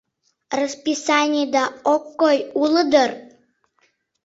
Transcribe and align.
—Расписанийда 0.59 1.63
ок 1.93 2.03
кой, 2.19 2.37
уло 2.61 2.83
дыр? 2.91 3.11